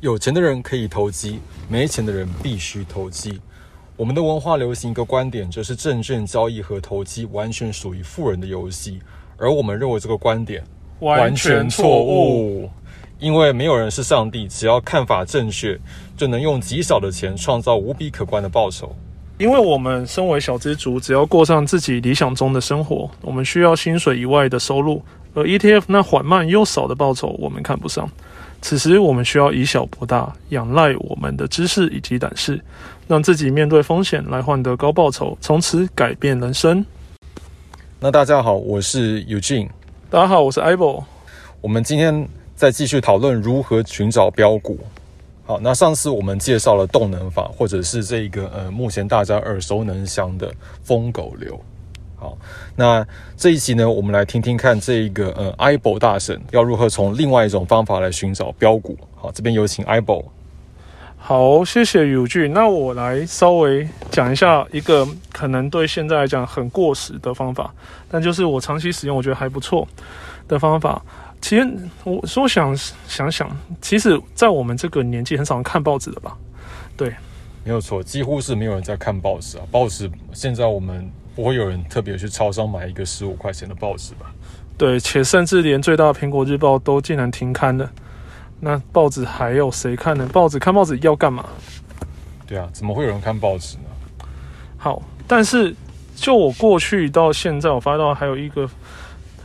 [0.00, 3.40] 有钱的人可以投机，没钱的人必须投机。
[3.96, 9.00] 我们的文化流行一个观点，就是证券交易和投机完全属于富人的游戏，
[9.38, 10.62] 而我们认为这个观点
[11.00, 12.68] 完全错误。
[13.18, 15.80] 因为没有人是上帝，只要看法正确，
[16.14, 18.94] 就能用极少的钱创造无比可观的报酬。
[19.38, 25.02] 因为我们身为小资族，只要过上自己理想中的生活，我们需要薪水以外的收入，
[25.32, 28.06] 而 ETF 那缓慢又少的报酬，我们看不上。
[28.62, 32.60] 此时，我们需要以小博大，仰赖我们的知识以及胆识，
[33.06, 36.84] 让自己面对风险来换得高报酬，从此改变人生。
[38.00, 39.68] 那大家好，我是 Eugene。
[40.10, 41.04] 大家好，我是 Ivo。
[41.60, 44.78] 我们今天再继续讨论如何寻找标股。
[45.44, 50.52] 好，那上次我们介绍了动能法，或者是这一个呃，目前大家耳熟能详的
[50.82, 51.58] 疯狗流。
[52.26, 52.36] 好，
[52.74, 58.98] 那这一集呢，我们来听听看这一个呃，Ibo 大神要如何从另外一种方法来寻找标股。
[59.14, 60.24] 好，这边有请 Ibo。
[61.16, 62.48] 好，谢谢有句。
[62.48, 67.72] 那我来稍微讲一下一个可能对现在来讲很过时的方法，
[68.10, 69.86] 但就是我长期使用，我觉得还不错
[70.48, 71.00] 的方法。
[71.40, 73.48] 其实我说想想想，
[73.80, 76.36] 其实，在我们这个年纪，很少人看报纸的吧？
[76.96, 77.14] 对，
[77.62, 79.64] 没有错，几乎是没有人在看报纸啊。
[79.70, 81.08] 报纸现在我们。
[81.36, 84.32] 不会有人特别去超商买一个十五块钱的报纸吧？
[84.78, 87.88] 对，且甚至连最大的苹果日报都竟然停刊了。
[88.58, 90.26] 那报纸还有谁看呢？
[90.32, 91.44] 报纸看报纸要干嘛？
[92.46, 93.84] 对啊，怎么会有人看报纸呢？
[94.78, 95.76] 好，但是
[96.14, 98.66] 就我过去到现在，我发到还有一个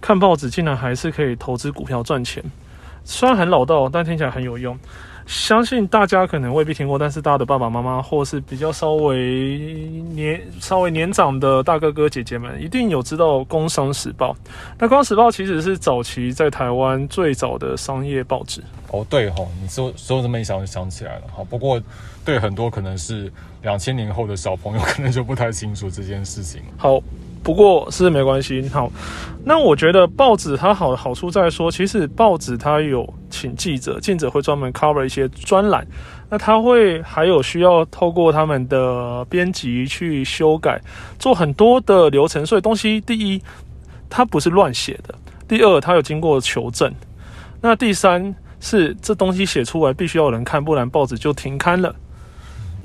[0.00, 2.42] 看报纸竟然还是可以投资股票赚钱，
[3.04, 4.78] 虽然很老道，但听起来很有用。
[5.26, 9.58] 相信大家可能未必听过，但是大家的爸爸妈妈或是比较稍微
[10.12, 14.32] 年稍微年长的大哥哥姐姐们，一定有知道《工商时报》。
[14.78, 18.62] 那《工商时报》其实是早期在台湾最早的商业报纸。
[18.90, 21.42] 哦，对哦，你说说这么一想就想起来了哈。
[21.44, 21.82] 不过
[22.24, 26.60] 对很多可能是两千年后的小朋友，可能就不太清楚这件事情。
[26.76, 27.02] 好。
[27.44, 28.90] 不过是没关系，好。
[29.44, 35.86] 那我觉得报纸它好好处在说，其实报纸它有请记者，记者会专门 cover 一些专栏，
[36.30, 40.80] 那他会还有需要透过他们的编辑去修改，
[41.18, 42.46] 做很多的流程。
[42.46, 43.42] 所以东西第一，
[44.08, 45.14] 它不是乱写的；
[45.46, 46.90] 第二，它有经过求证；
[47.60, 51.94] 那第三是这东西写出来必须要有人看，不然报纸就停刊了。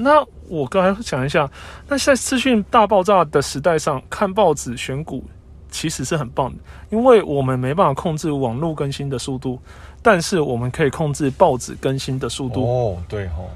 [0.00, 1.50] 那我刚才讲一下，
[1.88, 5.24] 那在资讯大爆炸的时代上，看报纸选股
[5.68, 6.58] 其实是很棒的，
[6.90, 9.60] 因为我们没办法控制网络更新的速度，
[10.00, 12.62] 但是我们可以控制报纸更新的速度。
[12.64, 13.50] 哦，对哦，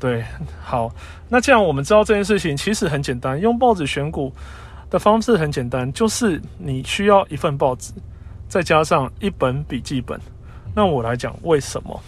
[0.00, 0.24] 对，
[0.64, 0.90] 好，
[1.28, 4.32] 那这样我们知道这件事情其实很简单，用报纸选股
[4.88, 7.92] 的方式很简单，就是你需要一份报纸，
[8.48, 10.18] 再加上一本笔记本。
[10.74, 12.02] 那我来讲为什么。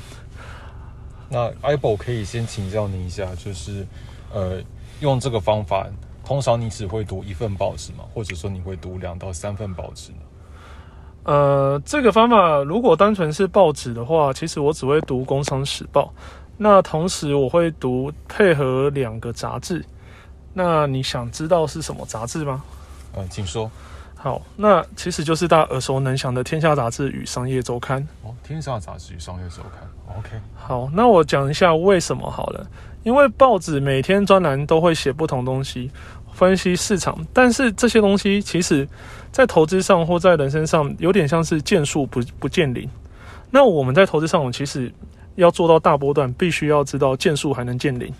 [1.28, 3.86] 那 Ibo 可以先请教您一下，就是，
[4.32, 4.62] 呃，
[5.00, 5.86] 用这个方法，
[6.24, 8.04] 通常你只会读一份报纸吗？
[8.14, 10.18] 或者说你会读两到三份报纸呢？
[11.24, 16.04] 呃，这个方法如果单纯是报纸的话，其实我只会读《工商时报》，
[16.56, 19.84] 那同时我会读配合两个杂志。
[20.54, 22.64] 那你想知道是什么杂志吗？
[23.14, 23.70] 嗯，请说。
[24.20, 28.02] 好，那其实就是大家耳熟能详的《天下杂志》与《商业周刊》。
[28.24, 29.88] 哦，《天下杂志》与《商业周刊》。
[30.18, 32.66] OK，好，那我讲一下为什么好了。
[33.04, 35.88] 因为报纸每天专栏都会写不同东西，
[36.32, 38.86] 分析市场，但是这些东西其实，
[39.30, 42.90] 在投资上或在人生上，有点像是见树不不见林。
[43.52, 44.92] 那我们在投资上，我其实
[45.36, 48.12] 要做到大波段，必须要知道见树还能见林。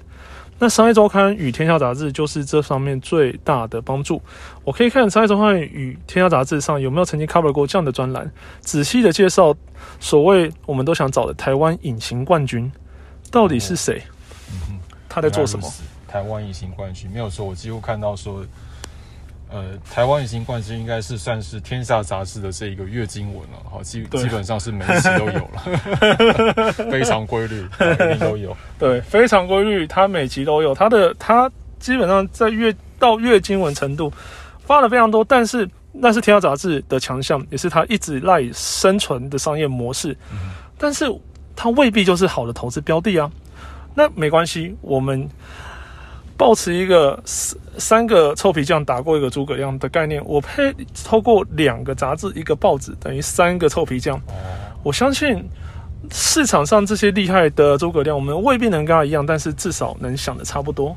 [0.59, 4.21] 那商业周刊与天下杂志就是这方面最大的帮助。
[4.65, 8.31] 我可以看商业周刊与天下杂志上有没有曾经 cover 过这样的专栏，
[8.61, 9.55] 仔细的介绍
[10.01, 12.71] 所谓我们都想找的台湾隐形冠军
[13.31, 14.03] 到底是谁？
[14.51, 15.71] 嗯他在做什么？
[16.07, 18.45] 台湾隐形冠军没有说，我几乎看到说。
[19.51, 28.55] 呃，台湾隐形冠军应该是算是天下杂志的这一个月经文了，好基基本上是每一期都有了， 非常规律，每定都有。
[28.79, 30.75] 对，非常规律，它每期都有。
[30.75, 34.13] 它的它基本上在月到月经文程度
[34.61, 40.15] 发了非常多，但是那是天下杂志的强项，也是它一直赖以生存的商业模式。
[40.77, 41.07] 但是
[41.57, 43.31] 它未必就是好的投资标的啊。
[43.95, 45.27] 那没关系，我们。
[46.39, 50.73] 保持一个三三个臭皮匠打过一个诸葛亮的概念，我配
[51.05, 54.19] 透过两个杂志一个报纸等于三个臭皮匠。
[54.85, 55.45] 我相信
[56.13, 60.97] 市场上这些厉害的诸葛亮，我们未必能跟他一样，但是至少能想的差不多。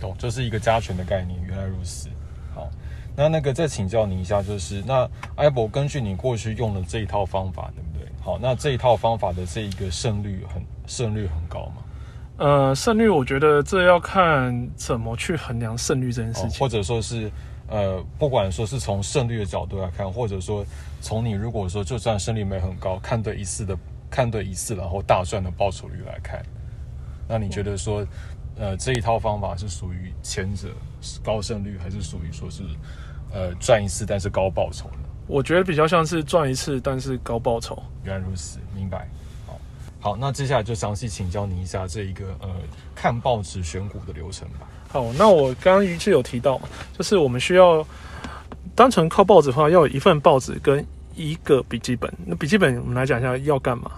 [0.00, 1.38] 懂，这是一个加权的概念。
[1.46, 2.08] 原来如此。
[2.54, 2.66] 好，
[3.14, 8.10] 那那个再请教你一下，就是那艾博根据你过去用的这一套方法，对不对？
[8.22, 11.81] 好，那这一套方法的这一个胜率很胜率很高吗？
[12.42, 17.30] 呃，胜率我觉得这要看怎么去衡量胜率这件事情，或者说是
[17.68, 20.66] 呃，不管说是从胜率的角度来看，或者说
[21.00, 23.78] 从你如果说就算胜率没很高，看对一次的
[24.10, 26.42] 看对一次，然后大赚的报酬率来看，
[27.28, 28.04] 那你觉得说
[28.58, 30.70] 呃这一套方法是属于前者
[31.22, 32.64] 高胜率，还是属于说是
[33.32, 35.08] 呃赚一次但是高报酬呢？
[35.28, 37.80] 我觉得比较像是赚一次但是高报酬。
[38.02, 39.08] 原来如此，明白。
[40.02, 42.48] 好，那接下来就详细请教你一下这一个呃
[42.92, 44.66] 看报纸选股的流程吧。
[44.88, 46.68] 好，那我刚刚一直有提到嘛，
[46.98, 47.86] 就是我们需要
[48.74, 50.84] 单纯靠报纸的话，要有一份报纸跟
[51.14, 52.12] 一个笔记本。
[52.26, 53.92] 那笔记本我们来讲一下要干嘛？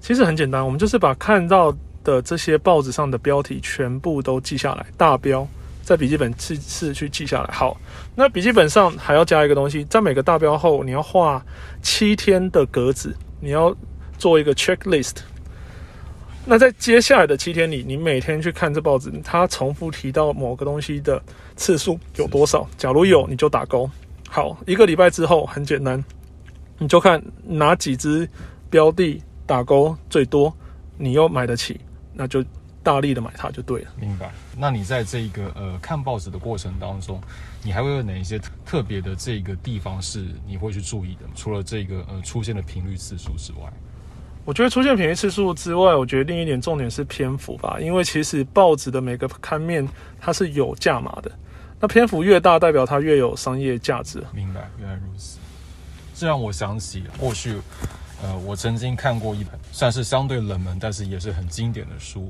[0.00, 1.74] 其实很简单，我们就是把看到
[2.04, 5.44] 的这些报纸上的标题全部都记下来，大标
[5.82, 7.52] 在笔记本次次去记下来。
[7.52, 7.76] 好，
[8.14, 11.44] 那笔记本上还要加一个东西，在每个大标后，你要画
[11.82, 13.76] 七天的格子，你要
[14.16, 15.16] 做一个 checklist。
[16.50, 21.22] 那在接下来的七天里，你每天去看这报纸，它重复提到某个东西的
[21.54, 22.68] 次数有多少？
[22.76, 23.88] 假如有，你就打勾。
[24.28, 26.04] 好，一个礼拜之后很简单，
[26.76, 28.28] 你就看哪几只
[28.68, 30.52] 标的打勾最多，
[30.98, 31.78] 你又买得起，
[32.12, 32.44] 那就
[32.82, 33.92] 大力的买它就对了。
[34.00, 34.32] 明白？
[34.58, 37.20] 那你在这个呃看报纸的过程当中，
[37.62, 41.20] 你还会有哪一些特别的这个地方是你会去注意的？
[41.36, 43.72] 除了这个呃出现的频率次数之外？
[44.50, 49.88] 我觉得出现便宜次数之外，我觉得另一点重点是篇幅吧，因为其实报纸的每个刊面
[50.20, 51.30] 它是有价码的，
[51.78, 54.20] 那篇幅越大，代表它越有商业价值。
[54.34, 55.38] 明白，原来如此。
[56.16, 57.58] 这让我想起过去，
[58.24, 62.28] 呃，我曾经看过一本算是相对冷门，但是也是很经典的书，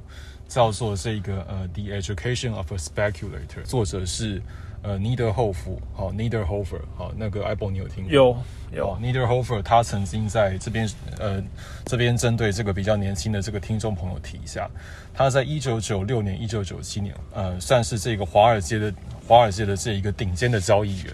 [0.51, 4.43] 叫做这个呃《The Education of a Speculator》，作者是。
[4.83, 8.11] 呃，Niederhofer，好 Niederhofer，，好，那个艾博你有听过？
[8.15, 8.37] 有
[8.73, 10.89] 有 Niederhofer，他曾经在这边，
[11.19, 11.45] 呃，
[11.85, 14.71] 这边针对这个比较年轻的这个听众朋友提一下，
[15.13, 18.91] 他在一九九六年、一九九七年，呃，算是这个华尔街的
[19.29, 21.13] 华尔街的这一个顶尖的交易员，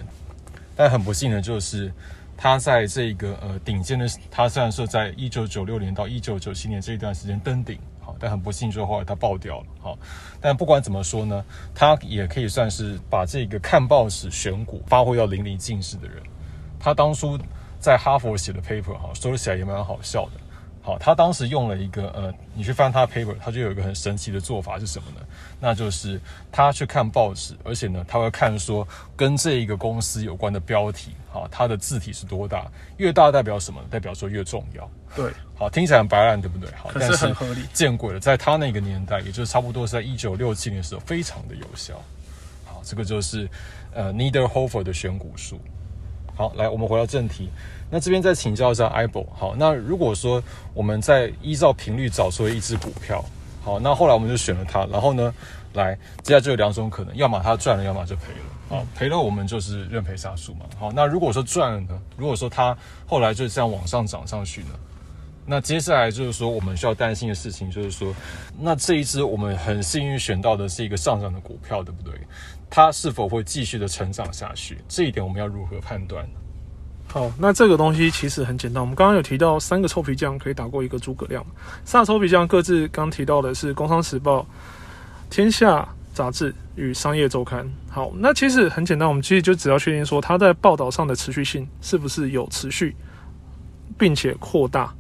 [0.76, 1.92] 但很不幸的就是
[2.36, 7.76] 他在这个呃顶尖的，他虽然说在一九九六年到一九九七年这一段时间登顶。
[8.18, 9.66] 但很不幸，最后后来他爆掉了。
[9.80, 9.98] 好，
[10.40, 11.44] 但不管怎么说呢，
[11.74, 16.22] 他也可以算是把这个看报纸选股发挥到淋漓尽致的人。
[16.78, 17.38] 他当初
[17.78, 20.40] 在哈佛写的 paper，哈，说起来也蛮好笑的。
[20.86, 25.26] 好，他当时用了一个呃，你去翻他的 paper，他就有一个很神奇的做法是什么呢？
[25.58, 26.20] 那就是
[26.52, 28.86] 他去看报纸，而且呢，他会看说
[29.16, 33.82] 跟这一个公司有关的标题，好，它的字体是多大，越大代表什么？
[33.90, 34.88] 代表说越重要。
[35.16, 36.70] 对，好，听起来很白烂，对不对？
[36.76, 37.62] 好，但是很合理。
[37.72, 42.00] 见鬼了，在他那个年代，也就是差不多是在一九六七年的时候，非常的有效。
[42.64, 43.50] 好，这个就是
[43.92, 45.60] 呃 n e d e r h o f e r 的选股术。
[46.36, 47.50] 好，来，我们回到正题。
[47.90, 50.42] 那这边再请教一下 i b o 好，那如果说
[50.74, 53.24] 我们在依照频率找出了一只股票，
[53.62, 55.32] 好，那后来我们就选了它，然后呢，
[55.74, 58.38] 来，接下来就有两种可能，要么它赚了，要么就赔了。
[58.68, 60.66] 好，赔了我们就是认赔杀数嘛。
[60.76, 62.00] 好，那如果说赚了呢？
[62.16, 64.70] 如果说它后来就这样往上涨上去呢？
[65.48, 68.12] 那接下来就是说我们需要担心的事情，就是说，
[68.58, 72.12] 那这一只我们很幸运选到的是一个上涨的股票，对不对？
[72.68, 74.78] 它是否会继续的成长下去？
[74.88, 76.40] 这一点我们要如何判断呢？
[77.16, 78.78] 好，那这个东西其实很简单。
[78.78, 81.42] 我们刚刚有提到三个臭皮匠可以打过一个诸葛亮，
[81.82, 84.40] 三个臭皮匠各自刚提到的是《工商时报》、
[85.30, 85.80] 《天下》
[86.12, 87.64] 杂志与《商业周刊》。
[87.88, 92.94] 好，那其实很简单，我们其实就只要确定说它在报道上的持续性是不是有持续，
[93.96, 94.92] 并且扩大。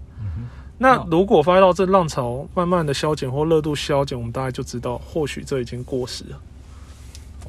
[0.78, 6.40] 那如果发现到这浪潮慢慢的消减或热度消减，我们大概就知道或许这已经过时了。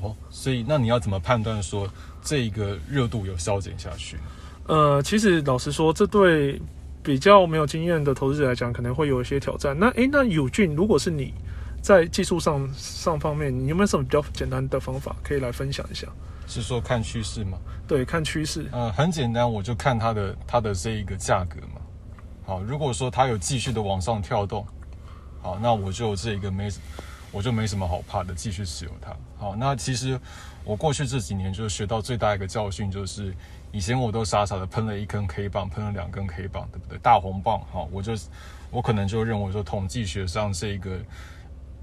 [0.02, 1.90] 哦，所以那你要怎么判断说
[2.22, 4.18] 这一个热度有消减下去？
[4.68, 6.62] 呃，其实老实说，这对
[7.02, 9.78] 比较没有经验的投资者来讲，可能会有一些挑战。
[9.80, 11.34] 那诶，那友俊，如果是你
[11.82, 16.08] 在技术上上方面，你有没有什么比较简单的方法可以来分享一下？
[16.48, 17.58] 是说看趋势吗？
[17.88, 18.68] 对，看趋势。
[18.72, 21.82] 呃，很简单，我就看它的它的这一个价格嘛。
[22.46, 24.66] 好，如果说它有继续的往上跳动，
[25.42, 26.70] 好，那我就这一个没，
[27.38, 29.16] 我就没什么好怕的，继续持有它。
[29.38, 30.20] 好，那其实
[30.64, 33.32] 我过去这几年就学到最大一个教训，就是
[33.72, 36.98] 以前我都傻傻的喷了一根 K 棒，喷了两根 K 棒，对不对？
[36.98, 38.14] 大红棒，好，我就
[38.72, 40.98] 我可能就认为说统计学上这个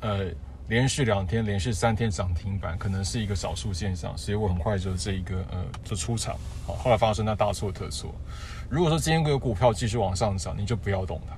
[0.01, 0.27] 呃
[0.67, 6.37] 连续两天、连续三天涨停板可能是一个少数现象，所以我很快就这一个呃就出场。
[6.67, 8.13] 好，后来发生那大错特错。
[8.69, 11.37] 如果说今天这个股票继续往上涨，你就不要动它。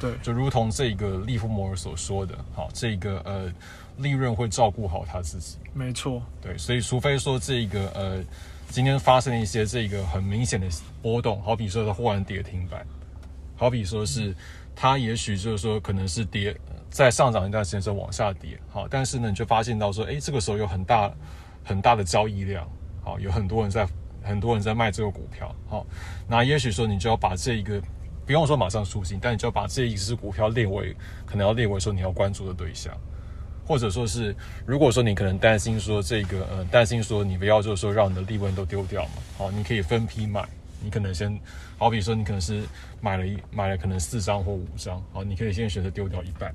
[0.00, 3.52] 好，对，就如同这个利弗摩尔所说的，好，这个呃
[3.98, 5.58] 利润会照顾好他自己。
[5.74, 8.24] 没错，对，所以除非说这个呃
[8.68, 10.66] 今天发生一些这个很明显的
[11.02, 12.86] 波动，好比说它忽然跌停板，
[13.56, 14.34] 好比说是
[14.74, 16.56] 它也许就是说可能是跌，
[16.88, 21.12] 在上涨一段时间之后往下跌，好，但是呢你就发现到说，哎，这个时候有很大
[21.62, 22.66] 很大的交易量，
[23.04, 23.86] 好，有很多人在
[24.22, 25.86] 很多人在卖这个股票，好，
[26.26, 27.82] 那也许说你就要把这一个
[28.30, 30.94] 不用说马上出新，但你就要把这一只股票列为
[31.26, 32.96] 可能要列为说你要关注的对象。
[33.66, 34.32] 或者说是，
[34.64, 40.48] 如果说你可能担心说这个，呃，担心说你不要就是说让你的利润都丢掉嘛，好，你可以分批买，
[40.80, 41.36] 你可能先，
[41.76, 42.62] 好比说你可能是
[43.00, 46.54] 买了一买了可能四张或五张，好，你可以先选择丢掉一半，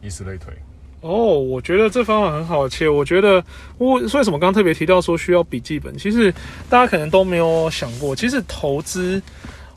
[0.00, 0.54] 以此类推。
[1.00, 3.44] 哦，我觉得这方法很好，且我觉得
[3.78, 6.32] 我为什么刚特别提到说需要笔记本，其实
[6.70, 9.20] 大家可能都没有想过，其实投资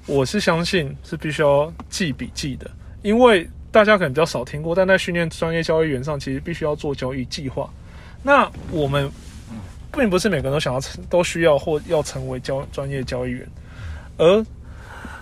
[0.10, 2.70] 我是相信是必须要记笔记的，
[3.04, 3.48] 因为。
[3.72, 7.70] 大家可能比较少听过，但在训练专业交易员上，其实必须要做交易计划。
[8.24, 9.08] 那我们
[9.96, 13.48] 并不是每个人都想要成，都需要或要成为交专业交易员，
[14.18, 14.44] 而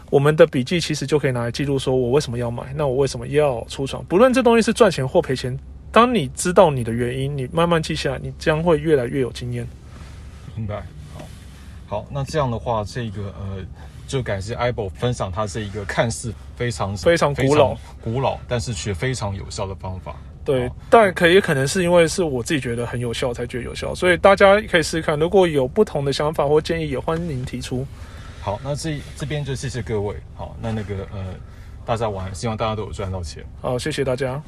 [0.09, 4.01] 我们的笔记其实就可以拿来记录，说我为什么要买，那我为什么要出场？
[4.05, 5.59] 不论这东西是赚钱或赔钱，
[5.91, 9.67] 当你知道你的原因，你慢慢记下来，你将会越来越有经验。
[10.55, 10.81] 明白。
[11.87, 13.65] 好，那这样的话，这个呃。
[14.07, 20.15] 就感谢 o 分享他这一个看似非常非常古老、古老，但是却非常有效的方法。
[20.45, 23.93] 对，但可也可能是因为是我自己觉得很有效，才觉得有效。
[23.93, 27.85] 所以大家可以试试看，如果有不同的想法或建议，也欢迎提出。
[28.39, 30.15] 好，那这这边就谢谢各位。
[30.35, 31.25] 好，那那个呃，
[31.85, 33.45] 大家晚，希望大家都有赚到钱。
[33.59, 34.41] 好，谢谢大家。